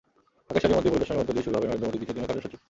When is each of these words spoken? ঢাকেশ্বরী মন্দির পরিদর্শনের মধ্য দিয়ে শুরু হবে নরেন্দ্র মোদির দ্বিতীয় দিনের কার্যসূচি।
ঢাকেশ্বরী 0.47 0.73
মন্দির 0.75 0.91
পরিদর্শনের 0.93 1.19
মধ্য 1.21 1.31
দিয়ে 1.33 1.45
শুরু 1.45 1.55
হবে 1.57 1.67
নরেন্দ্র 1.67 1.87
মোদির 1.87 1.99
দ্বিতীয় 1.99 2.15
দিনের 2.15 2.29
কার্যসূচি। 2.29 2.57